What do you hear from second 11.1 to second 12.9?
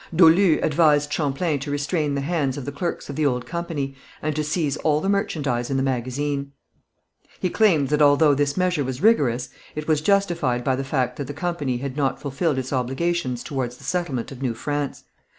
that the company had not fulfilled its